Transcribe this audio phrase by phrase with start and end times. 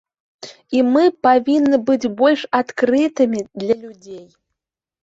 [0.77, 4.25] І мы павінны быць больш адкрытымі для людзей.